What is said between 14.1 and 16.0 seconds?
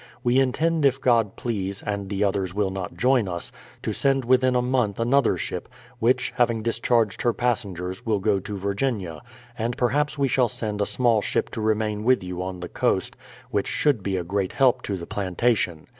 a great help to the plantation.